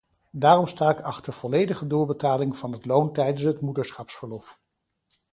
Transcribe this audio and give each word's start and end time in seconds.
Daarom 0.31 0.67
sta 0.67 0.89
ik 0.89 0.99
achter 1.01 1.33
volledige 1.33 1.87
doorbetaling 1.87 2.57
van 2.57 2.71
het 2.71 2.85
loon 2.85 3.13
tijdens 3.13 3.43
het 3.43 3.61
moederschapsverlof. 3.61 4.61